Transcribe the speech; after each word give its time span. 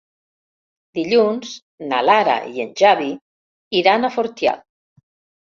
Dilluns 0.99 1.51
na 1.91 1.99
Lara 2.11 2.37
i 2.55 2.63
en 2.65 2.71
Xavi 2.81 3.13
iran 3.83 4.09
a 4.09 4.13
Fortià. 4.17 4.57